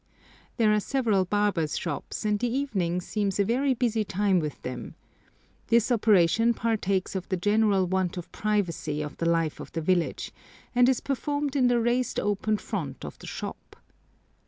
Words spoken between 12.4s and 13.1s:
front